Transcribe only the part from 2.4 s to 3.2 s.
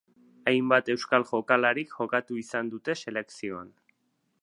izan dute